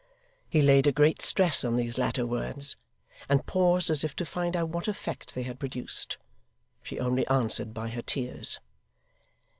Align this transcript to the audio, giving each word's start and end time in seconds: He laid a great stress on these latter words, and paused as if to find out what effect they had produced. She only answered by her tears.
He 0.49 0.63
laid 0.63 0.87
a 0.87 0.91
great 0.91 1.21
stress 1.21 1.63
on 1.63 1.75
these 1.75 1.99
latter 1.99 2.25
words, 2.25 2.75
and 3.29 3.45
paused 3.45 3.91
as 3.91 4.03
if 4.03 4.15
to 4.15 4.25
find 4.25 4.55
out 4.55 4.69
what 4.69 4.87
effect 4.87 5.35
they 5.35 5.43
had 5.43 5.59
produced. 5.59 6.17
She 6.81 6.99
only 6.99 7.27
answered 7.27 7.71
by 7.71 7.89
her 7.89 8.01
tears. 8.01 8.59